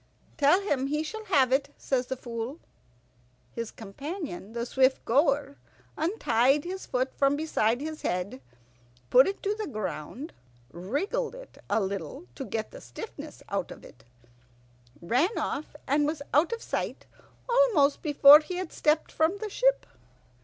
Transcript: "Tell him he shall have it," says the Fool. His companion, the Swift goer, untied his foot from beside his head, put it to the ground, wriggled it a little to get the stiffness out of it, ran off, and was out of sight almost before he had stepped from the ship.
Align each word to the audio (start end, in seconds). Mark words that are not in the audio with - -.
"Tell 0.35 0.61
him 0.61 0.87
he 0.87 1.03
shall 1.03 1.25
have 1.25 1.51
it," 1.51 1.75
says 1.77 2.07
the 2.07 2.15
Fool. 2.17 2.59
His 3.51 3.69
companion, 3.69 4.53
the 4.53 4.65
Swift 4.65 5.05
goer, 5.05 5.57
untied 5.95 6.63
his 6.63 6.87
foot 6.87 7.13
from 7.13 7.35
beside 7.35 7.81
his 7.81 8.01
head, 8.01 8.41
put 9.11 9.27
it 9.27 9.43
to 9.43 9.53
the 9.53 9.67
ground, 9.67 10.33
wriggled 10.71 11.35
it 11.35 11.59
a 11.69 11.79
little 11.79 12.25
to 12.33 12.43
get 12.43 12.71
the 12.71 12.81
stiffness 12.81 13.43
out 13.49 13.69
of 13.69 13.83
it, 13.85 14.03
ran 14.99 15.37
off, 15.37 15.75
and 15.85 16.07
was 16.07 16.23
out 16.33 16.51
of 16.51 16.63
sight 16.63 17.05
almost 17.47 18.01
before 18.01 18.39
he 18.39 18.55
had 18.55 18.73
stepped 18.73 19.11
from 19.11 19.37
the 19.37 19.51
ship. 19.51 19.85